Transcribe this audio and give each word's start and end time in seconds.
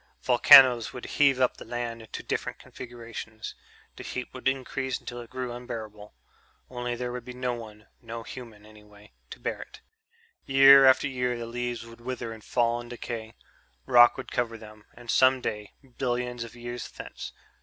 Volcanoes 0.23 0.93
would 0.93 1.05
heave 1.05 1.39
up 1.39 1.57
the 1.57 1.63
land 1.63 2.01
into 2.01 2.23
different 2.23 2.57
configurations. 2.57 3.53
The 3.97 4.03
heat 4.03 4.33
would 4.33 4.47
increase 4.47 4.99
until 4.99 5.21
it 5.21 5.29
grew 5.29 5.53
unbearable... 5.53 6.15
only 6.71 6.95
there 6.95 7.11
would 7.11 7.23
be 7.23 7.33
no 7.35 7.53
one 7.53 7.85
no 8.01 8.23
human, 8.23 8.65
anyway 8.65 9.11
to 9.29 9.39
bear 9.39 9.61
it. 9.61 9.79
Year 10.43 10.87
after 10.87 11.07
year 11.07 11.37
the 11.37 11.45
leaves 11.45 11.85
would 11.85 12.01
wither 12.01 12.33
and 12.33 12.43
fall 12.43 12.81
and 12.81 12.89
decay. 12.89 13.35
Rock 13.85 14.17
would 14.17 14.31
cover 14.31 14.57
them. 14.57 14.85
And 14.95 15.11
some 15.11 15.39
day... 15.39 15.73
billions 15.99 16.43
of 16.43 16.55
years 16.55 16.89
thence 16.89 17.31